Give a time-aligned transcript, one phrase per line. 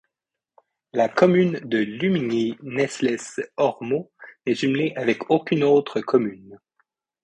[0.93, 4.11] La commune de Lumigny-Nesles-Ormeaux
[4.47, 6.57] n'est jumelée avec aucune autre commune.